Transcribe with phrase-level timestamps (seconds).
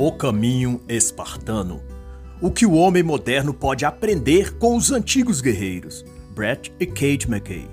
[0.00, 1.82] O Caminho Espartano.
[2.40, 6.04] O que o homem moderno pode aprender com os antigos guerreiros.
[6.36, 7.68] Brett e Kate McKay.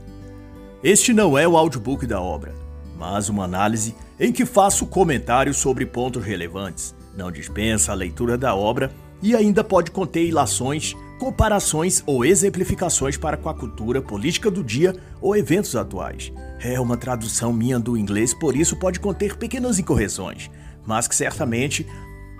[0.83, 2.55] Este não é o audiobook da obra,
[2.97, 6.95] mas uma análise em que faço comentários sobre pontos relevantes.
[7.15, 13.37] Não dispensa a leitura da obra e ainda pode conter ilações, comparações ou exemplificações para
[13.37, 16.33] com a cultura política do dia ou eventos atuais.
[16.59, 20.49] É uma tradução minha do inglês, por isso pode conter pequenas incorreções,
[20.87, 21.85] mas que certamente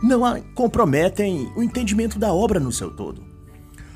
[0.02, 3.23] não comprometem o entendimento da obra no seu todo.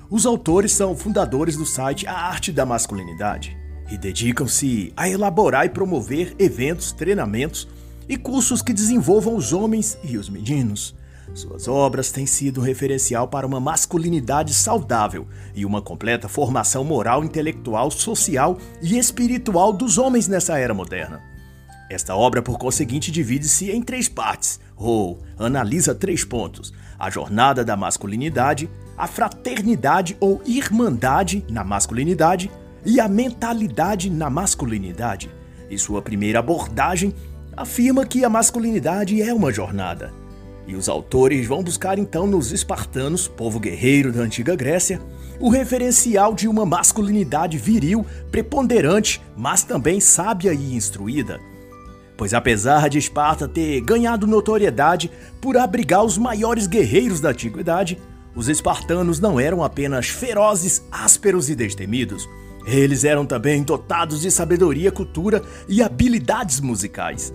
[0.10, 3.56] Os autores são fundadores do site A Arte da Masculinidade
[3.92, 7.68] e dedicam-se a elaborar e promover eventos, treinamentos
[8.08, 10.96] e cursos que desenvolvam os homens e os meninos.
[11.34, 17.24] Suas obras têm sido um referencial para uma masculinidade saudável e uma completa formação moral,
[17.24, 21.22] intelectual, social e espiritual dos homens nessa era moderna.
[21.90, 27.76] Esta obra, por conseguinte, divide-se em três partes, ou analisa três pontos: a jornada da
[27.76, 32.52] masculinidade, a fraternidade ou irmandade na masculinidade
[32.86, 35.32] e a mentalidade na masculinidade.
[35.68, 37.14] E sua primeira abordagem
[37.58, 40.14] afirma que a masculinidade é uma jornada.
[40.68, 45.02] E os autores vão buscar então nos espartanos, povo guerreiro da antiga Grécia,
[45.40, 51.40] o referencial de uma masculinidade viril, preponderante, mas também sábia e instruída
[52.20, 57.98] pois apesar de Esparta ter ganhado notoriedade por abrigar os maiores guerreiros da antiguidade,
[58.36, 62.28] os espartanos não eram apenas ferozes, ásperos e destemidos.
[62.66, 67.34] Eles eram também dotados de sabedoria, cultura e habilidades musicais.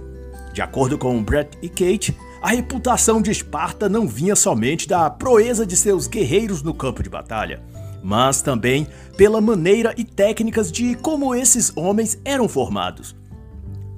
[0.52, 5.64] De acordo com Brett e Kate, a reputação de Esparta não vinha somente da proeza
[5.64, 7.62] de seus guerreiros no campo de batalha,
[8.02, 13.16] mas também pela maneira e técnicas de como esses homens eram formados.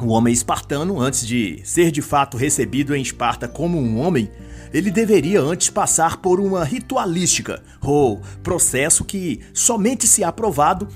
[0.00, 4.30] O homem espartano, antes de ser de fato recebido em Esparta como um homem,
[4.72, 10.86] ele deveria antes passar por uma ritualística, ou processo que, somente se aprovado,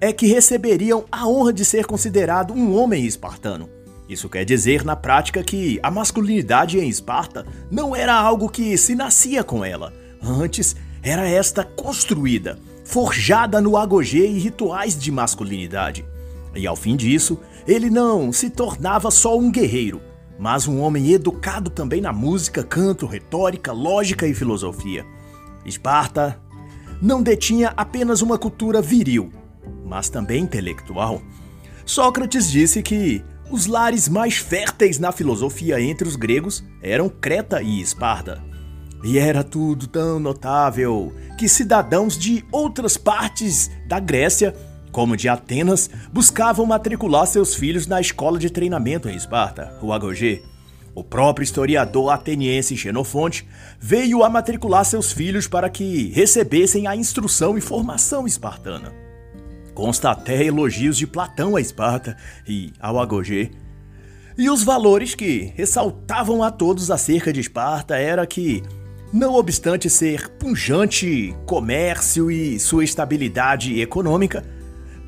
[0.00, 3.68] é que receberiam a honra de ser considerado um homem espartano.
[4.08, 8.94] Isso quer dizer, na prática, que a masculinidade em Esparta não era algo que se
[8.94, 9.92] nascia com ela.
[10.22, 16.04] Antes, era esta construída, forjada no agogê e rituais de masculinidade.
[16.54, 20.00] E ao fim disso, ele não se tornava só um guerreiro,
[20.38, 25.04] mas um homem educado também na música, canto, retórica, lógica e filosofia.
[25.64, 26.40] Esparta
[27.00, 29.32] não detinha apenas uma cultura viril,
[29.84, 31.20] mas também intelectual.
[31.84, 37.80] Sócrates disse que os lares mais férteis na filosofia entre os gregos eram Creta e
[37.80, 38.42] Esparta.
[39.04, 44.54] E era tudo tão notável que cidadãos de outras partes da Grécia
[44.92, 50.42] como de Atenas, buscavam matricular seus filhos na escola de treinamento em Esparta, o Agogê.
[50.94, 53.48] O próprio historiador ateniense Xenofonte
[53.80, 58.92] veio a matricular seus filhos para que recebessem a instrução e formação espartana.
[59.72, 62.14] Consta até elogios de Platão a Esparta
[62.46, 63.50] e ao Agogê.
[64.36, 68.62] E os valores que ressaltavam a todos acerca de Esparta era que,
[69.10, 74.44] não obstante ser punjante comércio e sua estabilidade econômica,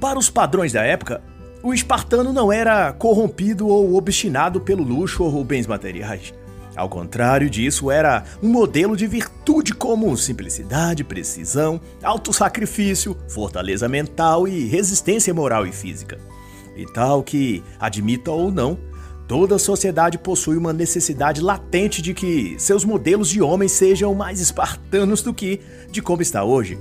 [0.04, 1.22] para os padrões da época,
[1.62, 6.34] o espartano não era corrompido ou obstinado pelo luxo ou bens materiais.
[6.76, 14.66] Ao contrário disso, era um modelo de virtude como simplicidade, precisão, autossacrifício, fortaleza mental e
[14.66, 16.18] resistência moral e física.
[16.76, 18.76] E tal que, admita ou não,
[19.26, 25.22] toda sociedade possui uma necessidade latente de que seus modelos de homens sejam mais espartanos
[25.22, 26.78] do que de como está hoje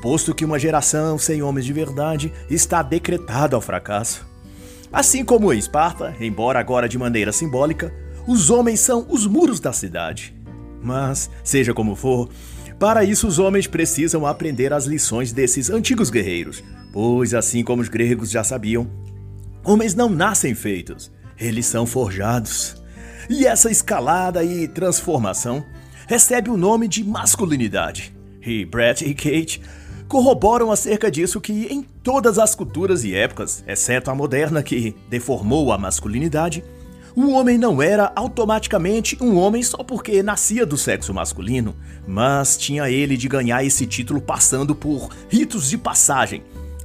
[0.00, 4.26] posto que uma geração sem homens de verdade está decretada ao fracasso.
[4.92, 7.94] Assim como em Esparta, embora agora de maneira simbólica,
[8.26, 10.34] os homens são os muros da cidade.
[10.82, 12.28] Mas, seja como for,
[12.78, 17.88] para isso os homens precisam aprender as lições desses antigos guerreiros, pois, assim como os
[17.88, 18.90] gregos já sabiam,
[19.62, 22.76] homens não nascem feitos, eles são forjados.
[23.28, 25.64] E essa escalada e transformação
[26.08, 28.12] recebe o nome de masculinidade.
[28.44, 29.60] E Brett e Kate
[30.10, 35.72] corroboram acerca disso que em todas as culturas e épocas, exceto a moderna que deformou
[35.72, 36.64] a masculinidade,
[37.14, 41.76] o homem não era automaticamente um homem só porque nascia do sexo masculino,
[42.08, 46.42] mas tinha ele de ganhar esse título passando por ritos de passagem,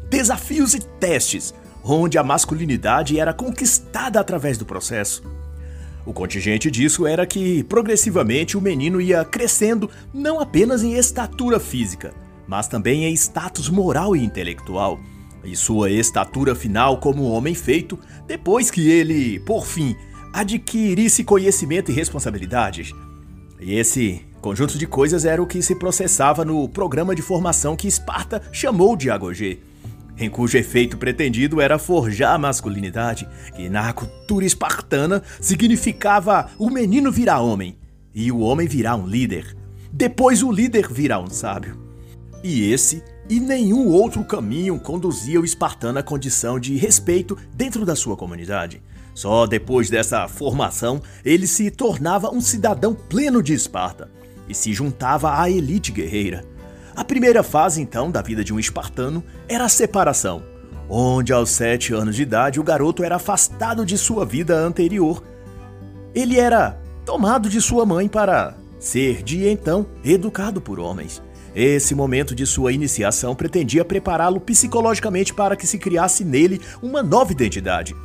[0.08, 1.52] desafios e testes,
[1.84, 5.24] onde a masculinidade era conquistada através do processo.
[6.06, 12.14] O contingente disso era que, progressivamente, o menino ia crescendo não apenas em estatura física,
[12.48, 15.00] mas também em status moral e intelectual,
[15.44, 19.96] e sua estatura final como homem feito depois que ele, por fim,
[20.34, 22.92] adquirisse conhecimento e responsabilidades.
[23.60, 27.88] E esse conjunto de coisas era o que se processava no programa de formação que
[27.88, 29.60] Esparta chamou de Agogê,
[30.18, 37.12] em cujo efeito pretendido era forjar a masculinidade, que na cultura espartana significava o menino
[37.12, 37.78] virar homem
[38.14, 39.56] e o homem virar um líder.
[39.92, 41.85] Depois o líder virar um sábio.
[42.48, 47.96] E esse e nenhum outro caminho conduzia o espartano à condição de respeito dentro da
[47.96, 48.84] sua comunidade.
[49.16, 54.12] Só depois dessa formação ele se tornava um cidadão pleno de Esparta
[54.48, 56.46] e se juntava à elite guerreira.
[56.96, 60.44] A primeira fase, então, da vida de um espartano era a separação,
[60.88, 65.24] onde aos sete anos de idade o garoto era afastado de sua vida anterior.
[66.14, 71.25] Ele era tomado de sua mãe para ser, de então, educado por homens.
[71.56, 77.32] Esse momento de sua iniciação pretendia prepará-lo psicologicamente para que se criasse nele uma nova
[77.32, 77.96] identidade.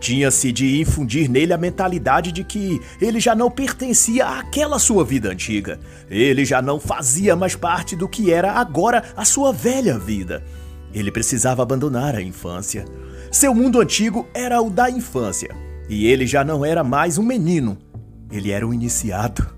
[0.00, 5.30] Tinha-se de infundir nele a mentalidade de que ele já não pertencia àquela sua vida
[5.30, 5.78] antiga.
[6.10, 10.44] Ele já não fazia mais parte do que era agora a sua velha vida.
[10.92, 12.84] Ele precisava abandonar a infância.
[13.30, 15.54] Seu mundo antigo era o da infância.
[15.88, 17.78] E ele já não era mais um menino.
[18.30, 19.55] Ele era um iniciado.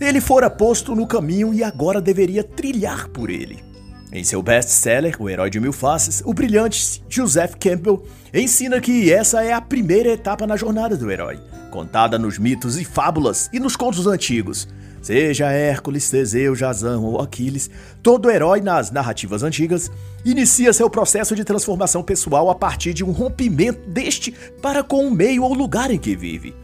[0.00, 3.62] Ele fora posto no caminho e agora deveria trilhar por ele.
[4.10, 8.02] Em seu best-seller, O Herói de Mil Faces, o brilhante Joseph Campbell
[8.32, 11.38] ensina que essa é a primeira etapa na jornada do herói,
[11.70, 14.66] contada nos mitos e fábulas e nos contos antigos.
[15.02, 17.70] Seja Hércules, Teseu, Jazão ou Aquiles,
[18.02, 19.90] todo herói nas narrativas antigas
[20.24, 24.32] inicia seu processo de transformação pessoal a partir de um rompimento deste
[24.62, 26.54] para com o meio ou lugar em que vive.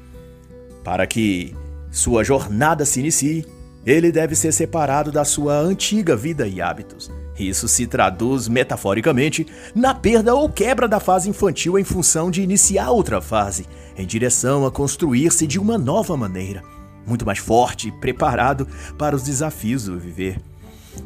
[0.82, 1.54] Para que
[1.96, 3.46] sua jornada se inicie,
[3.86, 7.10] ele deve ser separado da sua antiga vida e hábitos.
[7.38, 12.90] Isso se traduz, metaforicamente, na perda ou quebra da fase infantil em função de iniciar
[12.90, 13.66] outra fase,
[13.96, 16.62] em direção a construir-se de uma nova maneira,
[17.06, 18.68] muito mais forte e preparado
[18.98, 20.38] para os desafios do viver.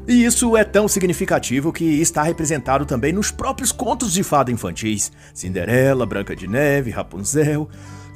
[0.09, 5.13] E isso é tão significativo que está representado também nos próprios contos de fada infantis.
[5.33, 7.69] Cinderela, Branca de Neve, Rapunzel.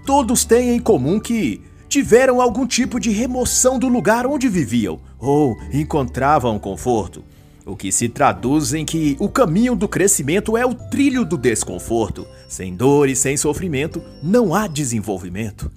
[0.05, 1.63] Todos têm em comum que
[1.95, 7.23] tiveram algum tipo de remoção do lugar onde viviam ou encontravam conforto.
[7.65, 12.27] O que se traduz em que o caminho do crescimento é o trilho do desconforto.
[12.49, 15.71] Sem dor e sem sofrimento, não há desenvolvimento.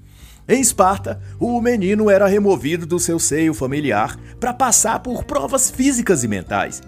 [0.48, 6.24] Em Esparta, o menino era removido do seu seio familiar para passar por provas físicas
[6.24, 6.82] e mentais.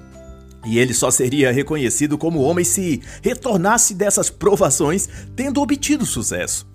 [0.65, 6.68] E ele só seria reconhecido como homem se retornasse dessas provações tendo obtido sucesso.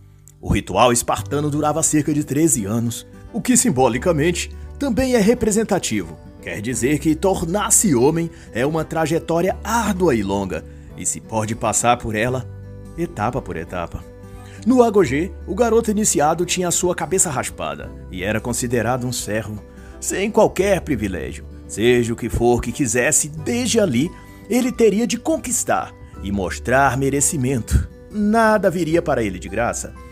[0.45, 6.19] O ritual espartano durava cerca de 13 anos, o que simbolicamente também é representativo.
[6.43, 10.63] Quer dizer que tornar-se homem é uma trajetória árdua e longa,
[10.99, 12.47] e se pode passar por ela
[12.99, 14.05] etapa por etapa.
[14.67, 19.65] No Agogê, o garoto iniciado tinha sua cabeça raspada e era considerado um servo,
[19.99, 21.47] sem qualquer privilégio.
[21.67, 24.11] Seja o que for que quisesse, desde ali,
[24.51, 25.91] ele teria de conquistar
[26.23, 27.89] e mostrar merecimento.
[28.11, 30.04] Nada viria para ele de graça.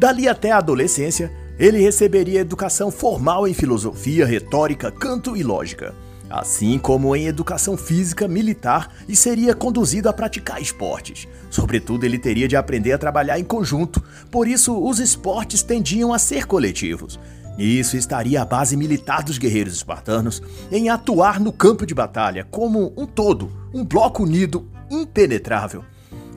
[0.00, 5.94] Dali até a adolescência, ele receberia educação formal em filosofia, retórica, canto e lógica,
[6.30, 11.28] assim como em educação física, militar e seria conduzido a praticar esportes.
[11.50, 16.18] Sobretudo, ele teria de aprender a trabalhar em conjunto, por isso, os esportes tendiam a
[16.18, 17.20] ser coletivos.
[17.58, 20.42] Nisso estaria a base militar dos guerreiros espartanos
[20.72, 25.84] em atuar no campo de batalha como um todo, um bloco unido, impenetrável.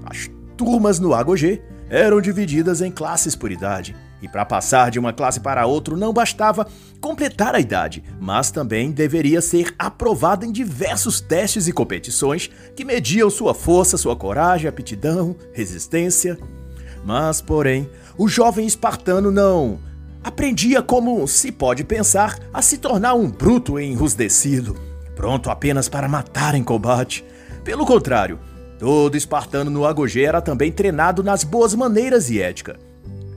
[0.06, 5.12] As turmas no Agogê eram divididas em classes por idade, e para passar de uma
[5.12, 6.66] classe para outra não bastava
[7.02, 13.30] completar a idade, mas também deveria ser aprovada em diversos testes e competições que mediam
[13.30, 16.38] sua força, sua coragem, aptidão, resistência.
[17.04, 19.78] Mas, porém, o jovem espartano não
[20.24, 24.74] aprendia como se pode pensar a se tornar um bruto enrusdecido,
[25.18, 27.26] pronto apenas para matar em combate.
[27.66, 28.40] Pelo contrário,
[28.84, 32.78] Todo espartano no Agogê era também treinado nas boas maneiras e ética.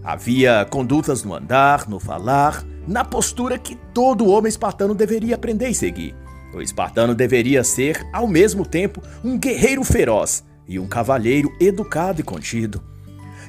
[0.03, 5.75] Havia condutas no andar, no falar, na postura que todo homem espartano deveria aprender e
[5.75, 6.17] seguir.
[6.53, 12.25] O espartano deveria ser, ao mesmo tempo, um guerreiro feroz e um cavalheiro educado e
[12.25, 12.83] contido.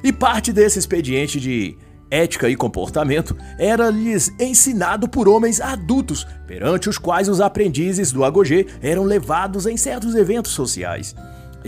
[0.00, 1.76] E parte desse expediente de
[2.08, 8.68] ética e comportamento era-lhes ensinado por homens adultos, perante os quais os aprendizes do Agogê
[8.80, 11.12] eram levados em certos eventos sociais.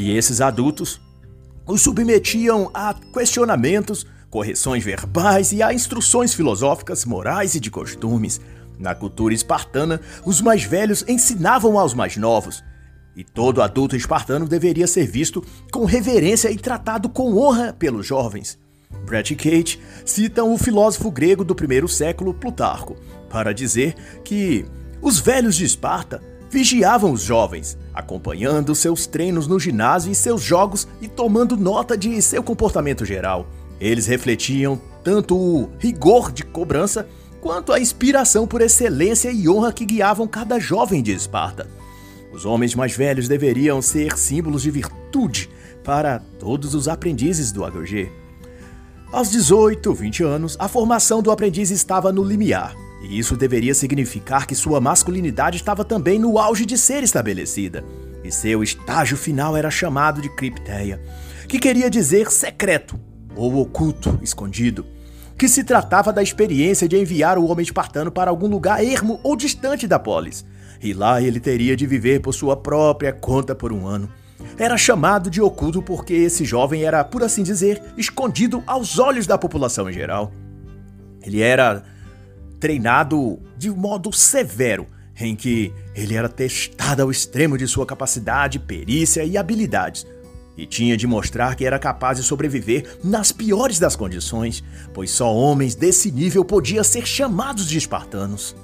[0.01, 0.99] E esses adultos
[1.67, 8.41] os submetiam a questionamentos, correções verbais e a instruções filosóficas, morais e de costumes.
[8.79, 12.65] Na cultura espartana, os mais velhos ensinavam aos mais novos,
[13.15, 18.59] e todo adulto espartano deveria ser visto com reverência e tratado com honra pelos jovens.
[19.05, 22.97] Brett e Kate citam o filósofo grego do primeiro século, Plutarco,
[23.29, 24.65] para dizer que
[25.03, 30.87] os velhos de Esparta vigiavam os jovens, acompanhando seus treinos no ginásio e seus jogos
[31.01, 33.47] e tomando nota de seu comportamento geral.
[33.81, 37.09] Eles refletiam tanto o rigor de cobrança
[37.41, 41.69] quanto a inspiração por excelência e honra que guiavam cada jovem de Esparta.
[42.33, 45.49] Os homens mais velhos deveriam ser símbolos de virtude
[45.83, 48.11] para todos os aprendizes do HG.
[49.11, 54.47] Aos 18, 20 anos, a formação do aprendiz estava no limiar, e isso deveria significar
[54.47, 57.85] que sua masculinidade estava também no auge de ser estabelecida,
[58.23, 61.01] e seu estágio final era chamado de cripteia,
[61.49, 62.99] que queria dizer secreto
[63.35, 64.85] ou oculto, escondido
[65.41, 69.35] que se tratava da experiência de enviar o homem espartano para algum lugar ermo ou
[69.35, 70.45] distante da polis,
[70.83, 74.07] e lá ele teria de viver por sua própria conta por um ano.
[74.59, 79.39] Era chamado de oculto porque esse jovem era, por assim dizer, escondido aos olhos da
[79.39, 80.31] população em geral.
[81.23, 81.85] Ele era
[82.61, 84.87] treinado de modo severo,
[85.19, 90.07] em que ele era testado ao extremo de sua capacidade, perícia e habilidades,
[90.57, 94.63] e tinha de mostrar que era capaz de sobreviver nas piores das condições,
[94.93, 98.55] pois só homens desse nível podiam ser chamados de espartanos.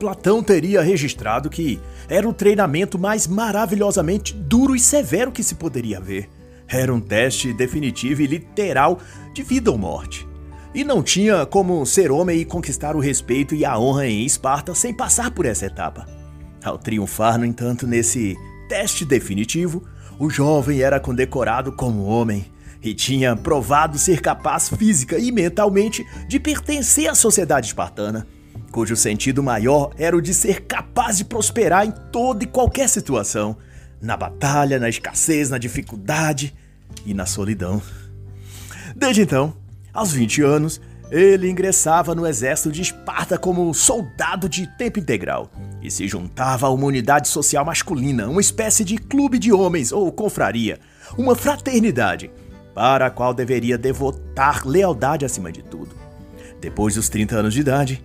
[0.00, 6.00] Platão teria registrado que era o treinamento mais maravilhosamente duro e severo que se poderia
[6.00, 6.28] ver.
[6.66, 8.98] Era um teste definitivo e literal
[9.32, 10.31] de vida ou morte.
[10.74, 14.74] E não tinha como ser homem e conquistar o respeito e a honra em Esparta
[14.74, 16.06] sem passar por essa etapa.
[16.64, 18.36] Ao triunfar, no entanto, nesse
[18.68, 19.84] teste definitivo,
[20.18, 22.46] o jovem era condecorado como homem
[22.82, 28.26] e tinha provado ser capaz física e mentalmente de pertencer à sociedade espartana
[28.72, 33.56] cujo sentido maior era o de ser capaz de prosperar em toda e qualquer situação,
[34.00, 36.54] na batalha, na escassez, na dificuldade
[37.04, 37.80] e na solidão.
[38.96, 39.54] Desde então,
[39.92, 40.80] aos 20 anos,
[41.10, 45.50] ele ingressava no exército de Esparta como soldado de tempo integral
[45.82, 50.10] e se juntava a uma unidade social masculina, uma espécie de clube de homens ou
[50.10, 50.78] confraria,
[51.18, 52.30] uma fraternidade,
[52.74, 55.94] para a qual deveria devotar lealdade acima de tudo.
[56.60, 58.02] Depois dos 30 anos de idade,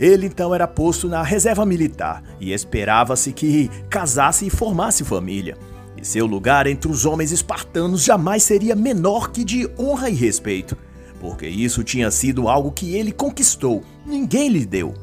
[0.00, 5.58] ele então era posto na reserva militar e esperava-se que casasse e formasse família.
[5.96, 10.76] E seu lugar entre os homens espartanos jamais seria menor que de honra e respeito,
[11.20, 14.94] porque isso tinha sido algo que ele conquistou, ninguém lhe deu.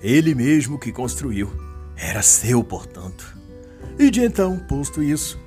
[0.00, 1.50] Ele mesmo que construiu.
[1.96, 3.36] Era seu, portanto.
[3.98, 5.38] E de então, posto isso,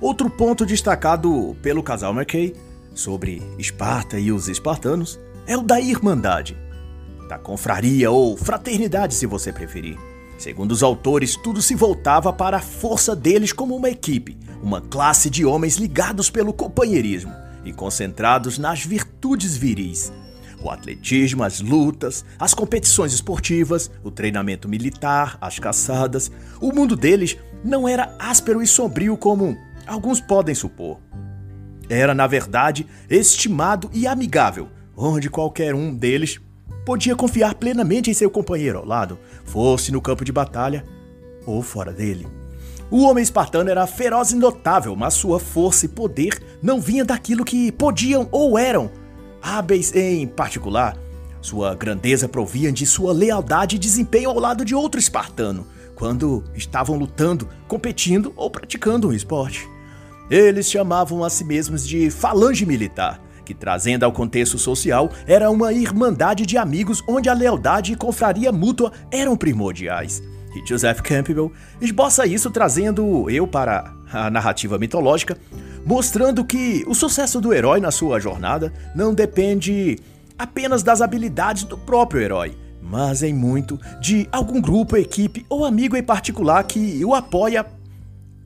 [0.00, 2.54] outro ponto destacado pelo casal McKay
[2.94, 6.56] sobre Esparta e os espartanos é o da irmandade
[7.28, 9.96] da confraria ou fraternidade, se você preferir.
[10.36, 15.30] Segundo os autores, tudo se voltava para a força deles como uma equipe, uma classe
[15.30, 17.32] de homens ligados pelo companheirismo
[17.64, 20.12] e concentrados nas virtudes viris.
[20.62, 26.30] O atletismo, as lutas, as competições esportivas, o treinamento militar, as caçadas.
[26.60, 30.98] O mundo deles não era áspero e sombrio como alguns podem supor.
[31.88, 36.38] Era, na verdade, estimado e amigável, onde qualquer um deles
[36.84, 40.84] podia confiar plenamente em seu companheiro ao lado, fosse no campo de batalha
[41.46, 42.39] ou fora dele.
[42.90, 47.44] O homem espartano era feroz e notável, mas sua força e poder não vinha daquilo
[47.44, 48.90] que podiam ou eram
[49.40, 50.96] hábeis em particular.
[51.40, 56.98] Sua grandeza provia de sua lealdade e desempenho ao lado de outro espartano, quando estavam
[56.98, 59.68] lutando, competindo ou praticando um esporte.
[60.28, 65.72] Eles chamavam a si mesmos de falange militar que, trazendo ao contexto social, era uma
[65.72, 70.22] irmandade de amigos onde a lealdade e confraria mútua eram primordiais.
[70.54, 75.36] E Joseph Campbell esboça isso trazendo eu para a narrativa mitológica,
[75.84, 79.98] mostrando que o sucesso do herói na sua jornada não depende
[80.36, 85.96] apenas das habilidades do próprio herói, mas em muito de algum grupo, equipe ou amigo
[85.96, 87.64] em particular que o apoia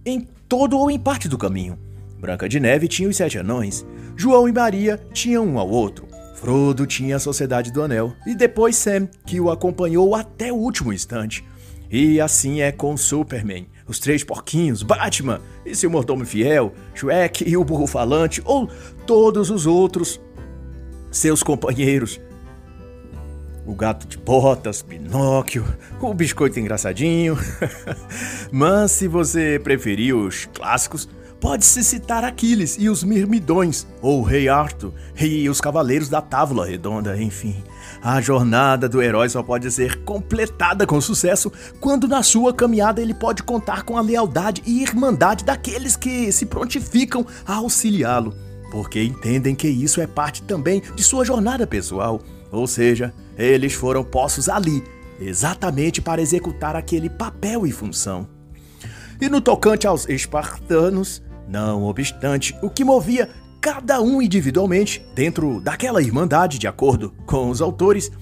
[0.05, 1.79] em todo ou em parte do caminho.
[2.21, 6.07] Branca de Neve tinha os sete anões, João e Maria tinham um ao outro.
[6.35, 10.93] Frodo tinha a Sociedade do Anel e depois Sam, que o acompanhou até o último
[10.93, 11.45] instante.
[11.97, 17.57] E assim é com Superman, os três porquinhos, Batman e seu mordomo fiel, Shrek e
[17.57, 18.69] o burro falante, ou
[19.07, 20.21] todos os outros
[21.09, 22.21] seus companheiros.
[23.65, 25.65] O gato de botas, Pinóquio,
[26.01, 27.39] o biscoito engraçadinho.
[28.51, 31.09] Mas se você preferir os clássicos,
[31.41, 36.67] pode-se citar Aquiles e os Mirmidões, ou o Rei Arthur e os Cavaleiros da Távola
[36.67, 37.63] Redonda, enfim.
[38.05, 43.15] A jornada do herói só pode ser completada com sucesso quando na sua caminhada ele
[43.15, 48.35] pode contar com a lealdade e irmandade daqueles que se prontificam a auxiliá-lo,
[48.71, 52.21] porque entendem que isso é parte também de sua jornada pessoal.
[52.53, 54.85] Ou seja, eles foram postos ali
[55.19, 58.29] exatamente para executar aquele papel e função.
[59.19, 63.31] E no tocante aos espartanos, não obstante, o que movia
[63.65, 68.13] cada um individualmente dentro daquela irmandade, de acordo com os autores,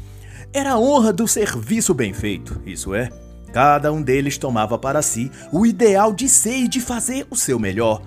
[0.52, 3.10] era a honra do serviço bem feito, isso é,
[3.52, 7.58] cada um deles tomava para si o ideal de ser e de fazer o seu
[7.58, 8.02] melhor.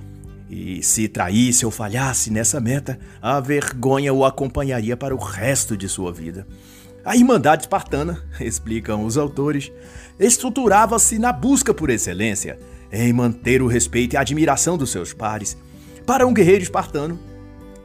[0.50, 5.90] E se traísse ou falhasse nessa meta, a vergonha o acompanharia para o resto de
[5.90, 6.48] sua vida.
[7.04, 9.74] A Irmandade Espartana, explicam os autores,
[10.18, 12.58] estruturava-se na busca por excelência,
[12.90, 15.58] em manter o respeito e a admiração dos seus pares.
[16.06, 17.20] Para um guerreiro espartano,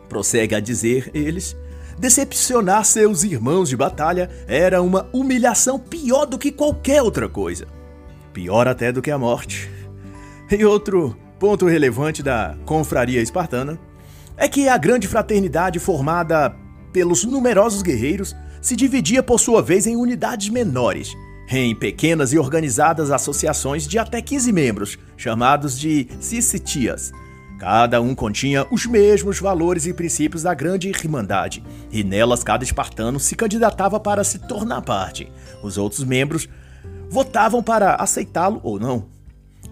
[0.06, 1.56] prossegue a dizer eles,
[1.98, 7.66] decepcionar seus irmãos de batalha era uma humilhação pior do que qualquer outra coisa.
[8.34, 9.70] Pior até do que a morte.
[10.50, 13.78] E outro ponto relevante da confraria espartana
[14.36, 16.54] é que a grande fraternidade formada
[16.92, 21.14] pelos numerosos guerreiros se dividia por sua vez em unidades menores,
[21.48, 27.12] em pequenas e organizadas associações de até 15 membros, chamados de Cicitias.
[27.60, 31.62] Cada um continha os mesmos valores e princípios da grande irmandade,
[31.92, 35.30] e nelas cada espartano se candidatava para se tornar parte.
[35.62, 36.48] Os outros membros
[37.10, 39.08] votavam para aceitá-lo ou não.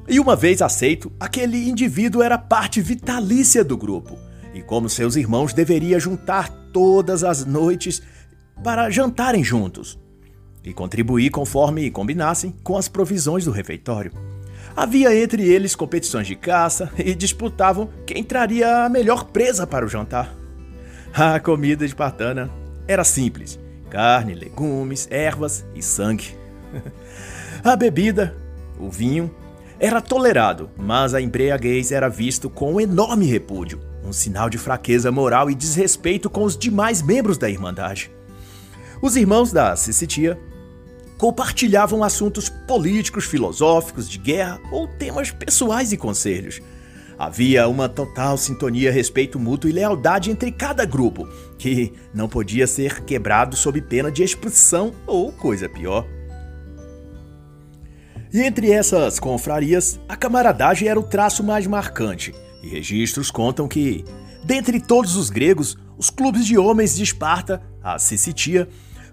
[0.06, 4.18] E uma vez aceito, aquele indivíduo era parte vitalícia do grupo,
[4.52, 8.02] e como seus irmãos deveria juntar todas as noites
[8.62, 9.98] para jantarem juntos
[10.62, 14.12] e contribuir conforme combinassem com as provisões do refeitório.
[14.78, 19.88] Havia entre eles competições de caça e disputavam quem traria a melhor presa para o
[19.88, 20.32] jantar.
[21.12, 22.48] A comida espartana
[22.86, 23.58] era simples:
[23.90, 26.32] carne, legumes, ervas e sangue.
[27.64, 28.36] A bebida,
[28.78, 29.34] o vinho,
[29.80, 35.50] era tolerado, mas a embriaguez era visto com enorme repúdio, um sinal de fraqueza moral
[35.50, 38.12] e desrespeito com os demais membros da Irmandade.
[39.02, 40.38] Os irmãos da Cicitia
[41.18, 46.60] compartilhavam assuntos políticos, filosóficos, de guerra ou temas pessoais e conselhos.
[47.18, 51.28] Havia uma total sintonia, respeito mútuo e lealdade entre cada grupo,
[51.58, 56.06] que não podia ser quebrado sob pena de expulsão ou coisa pior.
[58.32, 64.04] E entre essas confrarias, a camaradagem era o traço mais marcante, e registros contam que,
[64.44, 68.68] dentre todos os gregos, os clubes de homens de Esparta, a Cicitia,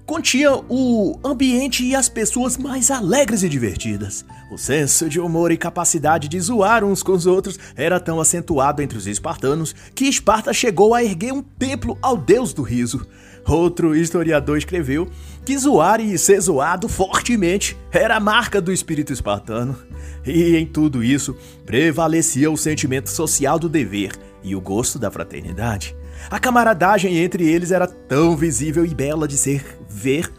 [0.06, 4.24] continha o ambiente e as pessoas mais alegres e divertidas.
[4.52, 8.82] O senso de humor e capacidade de zoar uns com os outros era tão acentuado
[8.82, 13.06] entre os espartanos que Esparta chegou a erguer um templo ao deus do riso.
[13.48, 15.08] Outro historiador escreveu
[15.46, 19.78] que zoar e ser zoado fortemente era a marca do espírito espartano.
[20.26, 24.12] E em tudo isso prevalecia o sentimento social do dever
[24.44, 25.96] e o gosto da fraternidade.
[26.30, 30.32] A camaradagem entre eles era tão visível e bela de ser ver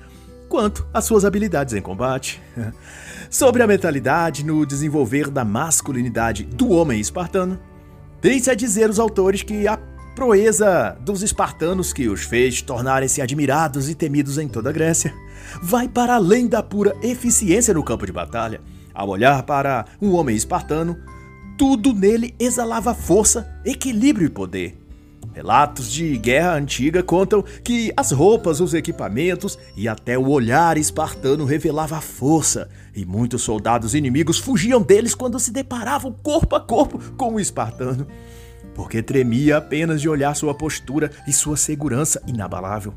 [0.49, 2.43] quanto as suas habilidades em combate.
[3.31, 7.59] Sobre a mentalidade no desenvolver da masculinidade do homem espartano,
[8.21, 9.77] tem-se a dizer os autores que a
[10.15, 15.15] proeza dos espartanos que os fez tornarem-se admirados e temidos em toda a Grécia
[15.63, 18.61] vai para além da pura eficiência no campo de batalha.
[18.95, 20.97] Ao olhar para um homem espartano,
[21.59, 24.86] tudo nele exalava força, equilíbrio e poder.
[25.37, 31.45] Relatos de guerra antiga contam que as roupas, os equipamentos e até o olhar espartano
[31.45, 37.35] revelava força, e muitos soldados inimigos fugiam deles quando se deparavam corpo a corpo com
[37.35, 38.07] o espartano,
[38.75, 42.95] porque tremia apenas de olhar sua postura e sua segurança inabalável.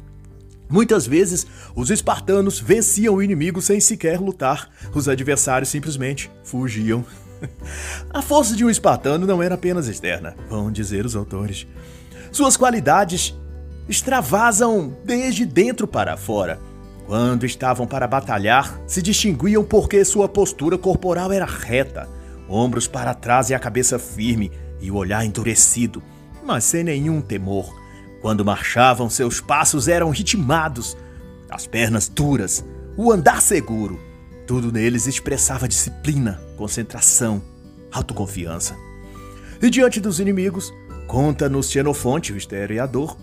[0.69, 7.03] Muitas vezes, os espartanos venciam o inimigo sem sequer lutar, os adversários simplesmente fugiam.
[8.11, 11.67] A força de um espartano não era apenas externa, vão dizer os autores.
[12.31, 13.35] Suas qualidades
[13.87, 16.59] extravasam desde dentro para fora.
[17.07, 22.07] Quando estavam para batalhar, se distinguiam porque sua postura corporal era reta,
[22.47, 26.03] ombros para trás e a cabeça firme e o olhar endurecido,
[26.45, 27.73] mas sem nenhum temor.
[28.21, 30.95] Quando marchavam, seus passos eram ritmados,
[31.49, 32.63] as pernas duras,
[32.95, 33.99] o andar seguro.
[34.45, 37.41] Tudo neles expressava disciplina, concentração,
[37.91, 38.75] autoconfiança.
[39.61, 40.71] E diante dos inimigos,
[41.09, 43.17] Conta-nos Xenofonte, o historiador.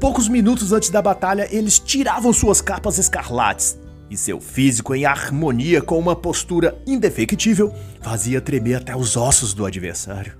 [0.00, 5.82] Poucos minutos antes da batalha, eles tiravam suas capas escarlates, e seu físico, em harmonia
[5.82, 7.70] com uma postura indefectível,
[8.00, 10.38] fazia tremer até os ossos do adversário.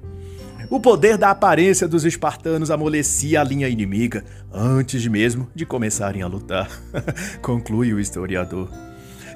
[0.70, 6.26] O poder da aparência dos espartanos amolecia a linha inimiga antes mesmo de começarem a
[6.26, 6.70] lutar,
[7.42, 8.70] conclui o historiador.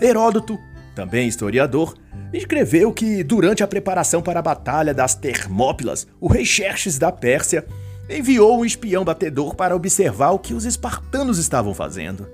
[0.00, 0.58] Heródoto,
[0.96, 1.94] também historiador,
[2.32, 7.66] escreveu que durante a preparação para a batalha das Termópilas, o rei Xerxes da Pérsia
[8.08, 12.26] enviou um espião batedor para observar o que os espartanos estavam fazendo.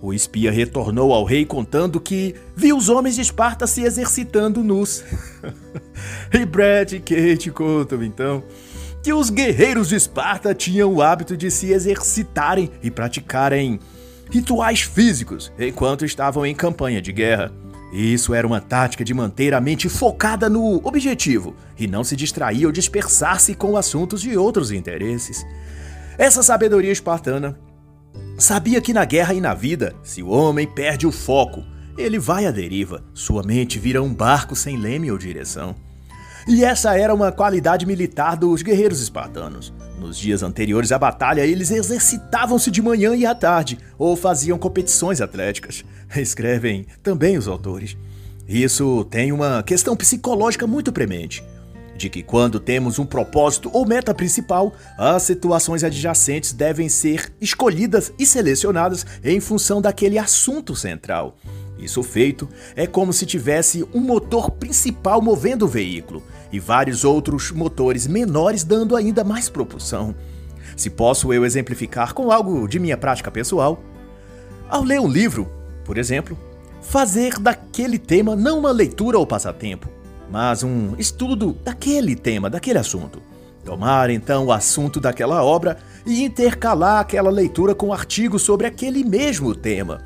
[0.00, 5.02] O espia retornou ao rei contando que viu os homens de Esparta se exercitando nus.
[6.32, 8.44] e Brett e Kate contam então
[9.02, 13.80] que os guerreiros de Esparta tinham o hábito de se exercitarem e praticarem
[14.30, 17.63] rituais físicos enquanto estavam em campanha de guerra.
[17.94, 22.66] Isso era uma tática de manter a mente focada no objetivo e não se distrair
[22.66, 25.46] ou dispersar-se com assuntos de outros interesses.
[26.18, 27.56] Essa sabedoria espartana
[28.36, 31.62] Sabia que na guerra e na vida, se o homem perde o foco,
[31.96, 35.74] ele vai à deriva, sua mente vira um barco sem leme ou direção.
[36.46, 39.72] E essa era uma qualidade militar dos guerreiros espartanos.
[39.98, 45.20] Nos dias anteriores à batalha, eles exercitavam-se de manhã e à tarde, ou faziam competições
[45.20, 45.84] atléticas.
[46.16, 47.96] Escrevem também os autores.
[48.48, 51.42] Isso tem uma questão psicológica muito premente
[51.96, 58.12] de que quando temos um propósito ou meta principal, as situações adjacentes devem ser escolhidas
[58.18, 61.36] e selecionadas em função daquele assunto central.
[61.78, 66.22] Isso feito, é como se tivesse um motor principal movendo o veículo
[66.54, 70.14] e vários outros motores menores dando ainda mais propulsão.
[70.76, 73.82] Se posso eu exemplificar com algo de minha prática pessoal,
[74.68, 75.50] ao ler um livro,
[75.84, 76.38] por exemplo,
[76.80, 79.88] fazer daquele tema não uma leitura ou passatempo,
[80.30, 83.20] mas um estudo daquele tema, daquele assunto.
[83.64, 89.56] Tomar então o assunto daquela obra e intercalar aquela leitura com artigos sobre aquele mesmo
[89.56, 90.02] tema.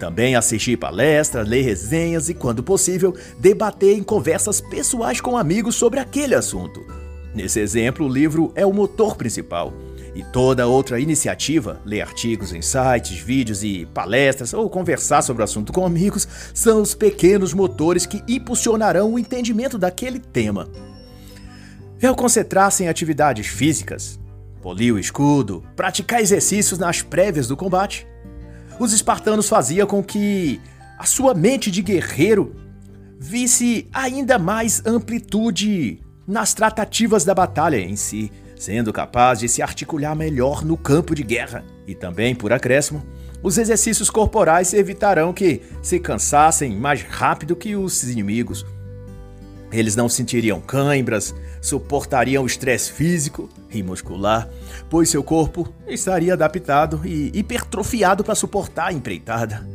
[0.00, 6.00] Também assistir palestras, ler resenhas e, quando possível, debater em conversas pessoais com amigos sobre
[6.00, 6.80] aquele assunto.
[7.34, 9.74] Nesse exemplo, o livro é o motor principal.
[10.14, 15.44] E toda outra iniciativa, ler artigos em sites, vídeos e palestras ou conversar sobre o
[15.44, 20.66] assunto com amigos, são os pequenos motores que impulsionarão o entendimento daquele tema.
[22.02, 24.18] ao concentrar-se em atividades físicas,
[24.62, 28.06] polir o escudo, praticar exercícios nas prévias do combate,
[28.80, 30.60] os espartanos faziam com que
[30.98, 32.56] a sua mente de guerreiro
[33.18, 40.14] visse ainda mais amplitude nas tratativas da batalha em si sendo capaz de se articular
[40.14, 41.64] melhor no campo de guerra.
[41.86, 43.02] E também, por acréscimo,
[43.42, 48.66] os exercícios corporais evitarão que se cansassem mais rápido que os inimigos.
[49.72, 54.48] Eles não sentiriam cãibras, suportariam o estresse físico e muscular,
[54.88, 59.66] pois seu corpo estaria adaptado e hipertrofiado para suportar a empreitada.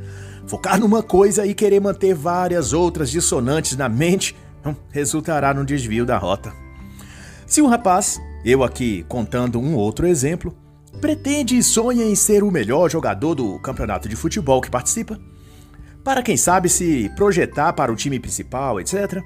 [0.47, 4.35] Focar numa coisa e querer manter várias outras dissonantes na mente
[4.91, 6.53] resultará num desvio da rota.
[7.47, 10.55] Se um rapaz eu aqui contando um outro exemplo,
[10.99, 15.19] pretende e sonha em ser o melhor jogador do campeonato de futebol que participa,
[16.03, 19.23] para quem sabe se projetar para o time principal, etc.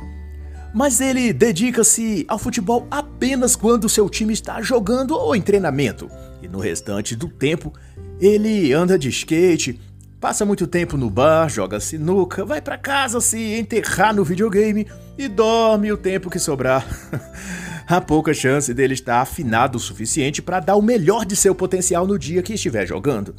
[0.73, 6.10] Mas ele dedica-se ao futebol apenas quando seu time está jogando ou em treinamento,
[6.41, 7.73] e no restante do tempo
[8.19, 9.79] ele anda de skate,
[10.19, 14.86] passa muito tempo no bar, joga sinuca, vai para casa se enterrar no videogame
[15.17, 16.86] e dorme o tempo que sobrar.
[17.89, 22.05] há pouca chance dele estar afinado o suficiente para dar o melhor de seu potencial
[22.05, 23.36] no dia que estiver jogando.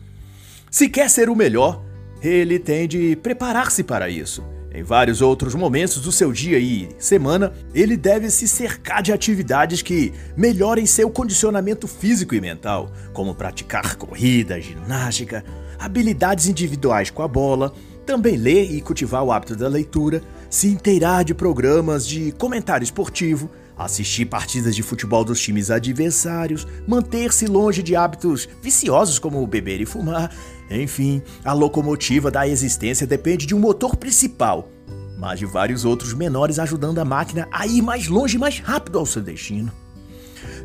[0.69, 1.85] Se quer ser o melhor,
[2.21, 4.43] ele tem de preparar-se para isso.
[4.73, 9.83] Em vários outros momentos do seu dia e semana, ele deve se cercar de atividades
[9.83, 15.45] que melhorem seu condicionamento físico e mental, como praticar corrida, ginástica,
[15.77, 17.73] habilidades individuais com a bola,
[18.07, 23.51] também ler e cultivar o hábito da leitura, se inteirar de programas de comentário esportivo,
[23.77, 29.87] assistir partidas de futebol dos times adversários, manter-se longe de hábitos viciosos como beber e
[29.87, 30.31] fumar.
[30.71, 34.69] Enfim, a locomotiva da existência depende de um motor principal,
[35.19, 38.99] mas de vários outros menores ajudando a máquina a ir mais longe e mais rápido
[38.99, 39.73] ao seu destino.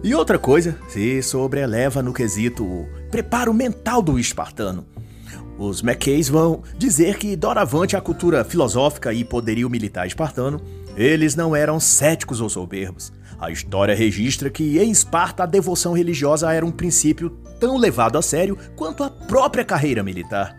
[0.03, 4.85] E outra coisa se sobreleva no quesito preparo mental do espartano.
[5.57, 10.61] Os McKays vão dizer que, doravante a cultura filosófica e poderio militar espartano,
[10.95, 13.11] eles não eram céticos ou soberbos.
[13.39, 18.21] A história registra que em Esparta a devoção religiosa era um princípio tão levado a
[18.21, 20.55] sério quanto a própria carreira militar.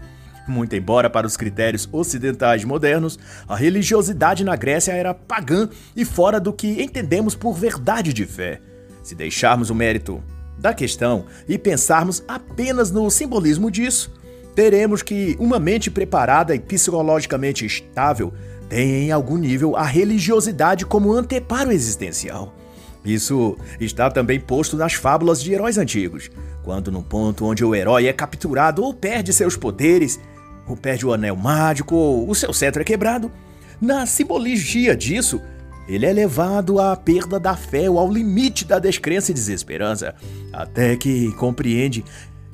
[0.47, 6.39] Muito embora para os critérios ocidentais modernos, a religiosidade na Grécia era pagã e fora
[6.39, 8.61] do que entendemos por verdade de fé.
[9.03, 10.23] Se deixarmos o mérito
[10.59, 14.13] da questão e pensarmos apenas no simbolismo disso,
[14.55, 18.33] teremos que uma mente preparada e psicologicamente estável
[18.69, 22.56] tem em algum nível a religiosidade como anteparo existencial.
[23.07, 26.29] Isso está também posto nas fábulas de heróis antigos,
[26.65, 30.19] quando num ponto onde o herói é capturado ou perde seus poderes,
[30.67, 33.31] ou perde o anel mágico, ou o seu cetro é quebrado,
[33.81, 35.41] na simbologia disso,
[35.87, 40.17] ele é levado à perda da fé ou ao limite da descrença e desesperança,
[40.53, 42.05] até que compreende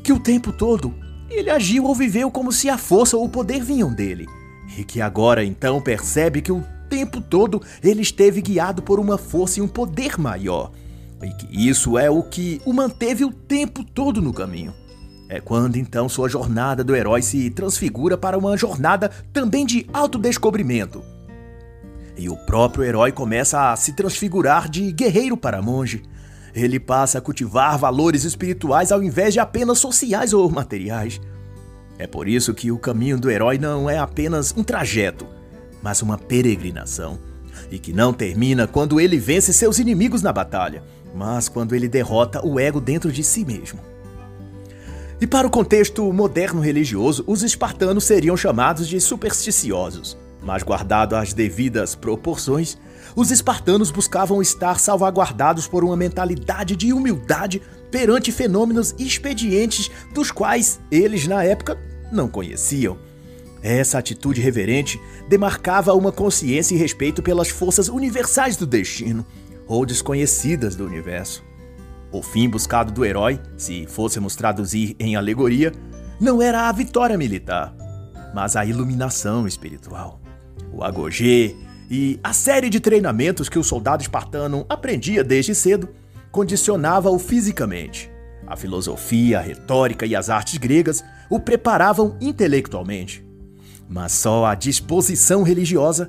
[0.02, 0.94] que o tempo todo
[1.30, 4.26] ele agiu ou viveu como se a força ou o poder vinham dele,
[4.76, 6.62] e que agora então percebe que o
[6.92, 10.70] tempo todo ele esteve guiado por uma força e um poder maior,
[11.22, 14.74] e que isso é o que o manteve o tempo todo no caminho.
[15.26, 21.02] É quando então sua jornada do herói se transfigura para uma jornada também de autodescobrimento.
[22.14, 26.02] E o próprio herói começa a se transfigurar de guerreiro para monge.
[26.54, 31.18] Ele passa a cultivar valores espirituais ao invés de apenas sociais ou materiais.
[31.98, 35.26] É por isso que o caminho do herói não é apenas um trajeto,
[35.82, 37.18] mas uma peregrinação.
[37.70, 40.82] E que não termina quando ele vence seus inimigos na batalha,
[41.14, 43.80] mas quando ele derrota o ego dentro de si mesmo.
[45.20, 50.16] E para o contexto moderno religioso, os espartanos seriam chamados de supersticiosos.
[50.42, 52.76] Mas guardado as devidas proporções,
[53.14, 60.80] os espartanos buscavam estar salvaguardados por uma mentalidade de humildade perante fenômenos expedientes dos quais
[60.90, 61.78] eles, na época,
[62.10, 62.98] não conheciam.
[63.62, 69.24] Essa atitude reverente demarcava uma consciência e respeito pelas forças universais do destino,
[69.66, 71.44] ou desconhecidas do universo.
[72.10, 75.72] O fim buscado do herói, se fôssemos traduzir em alegoria,
[76.20, 77.74] não era a vitória militar,
[78.34, 80.20] mas a iluminação espiritual.
[80.72, 81.56] O agogê
[81.90, 85.88] e a série de treinamentos que o soldado espartano aprendia desde cedo
[86.30, 88.10] condicionava-o fisicamente.
[88.46, 93.24] A filosofia, a retórica e as artes gregas o preparavam intelectualmente.
[93.92, 96.08] Mas só a disposição religiosa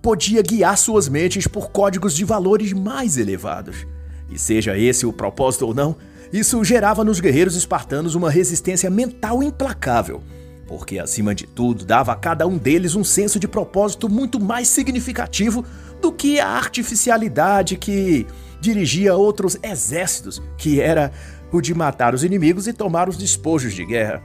[0.00, 3.86] podia guiar suas mentes por códigos de valores mais elevados
[4.30, 5.96] e seja esse o propósito ou não,
[6.32, 10.22] isso gerava nos guerreiros espartanos uma resistência mental implacável,
[10.66, 14.68] porque acima de tudo dava a cada um deles um senso de propósito muito mais
[14.68, 15.64] significativo
[16.02, 18.26] do que a artificialidade que
[18.60, 21.10] dirigia outros exércitos, que era
[21.50, 24.22] o de matar os inimigos e tomar os despojos de guerra.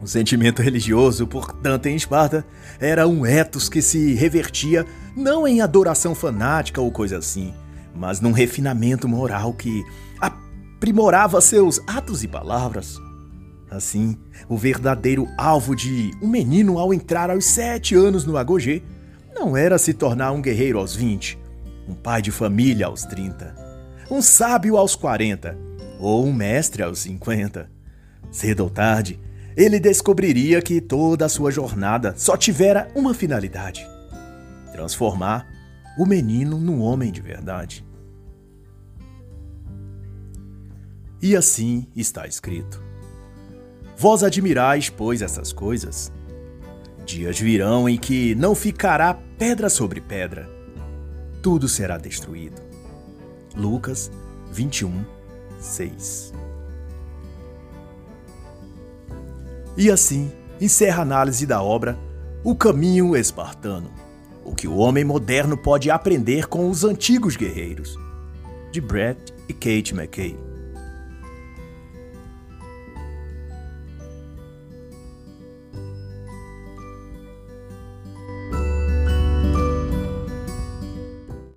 [0.00, 2.44] O sentimento religioso, portanto, em Esparta,
[2.78, 7.52] era um ethos que se revertia não em adoração fanática ou coisa assim,
[7.94, 9.84] mas num refinamento moral que
[10.18, 12.96] aprimorava seus atos e palavras.
[13.70, 14.16] Assim,
[14.48, 18.82] o verdadeiro alvo de um menino ao entrar aos sete anos no Agogê
[19.34, 21.38] não era se tornar um guerreiro aos 20,
[21.86, 23.54] um pai de família aos 30,
[24.10, 25.56] um sábio aos 40
[26.00, 27.70] ou um mestre aos 50.
[28.30, 29.20] Cedo ou tarde,
[29.56, 33.86] ele descobriria que toda a sua jornada só tivera uma finalidade:
[34.72, 35.46] transformar
[35.98, 37.84] o menino num homem de verdade.
[41.22, 42.82] E assim está escrito:
[43.96, 46.12] Vós admirais, pois, essas coisas.
[47.04, 50.48] Dias virão em que não ficará pedra sobre pedra,
[51.42, 52.62] tudo será destruído.
[53.56, 54.10] Lucas
[54.52, 55.04] 21,
[55.58, 56.32] 6.
[59.76, 60.30] E assim
[60.60, 61.98] encerra a análise da obra
[62.44, 64.00] O Caminho Espartano
[64.50, 67.96] o que o homem moderno pode aprender com os antigos guerreiros,
[68.72, 70.36] de Brett e Kate McKay.